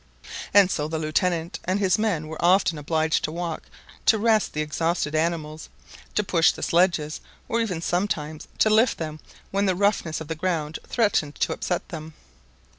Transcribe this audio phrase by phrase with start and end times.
[0.51, 3.67] And so the Lieutenant and his men were often obliged to walk
[4.07, 5.69] to rest the exhausted animals,
[6.15, 9.19] to push the sledges, or even sometimes to lift them
[9.51, 12.15] when the roughness of the ground threatened to upset them.